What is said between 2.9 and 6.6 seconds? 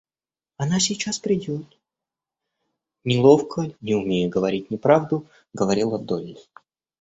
неловко, не умея говорить неправду, говорила Долли.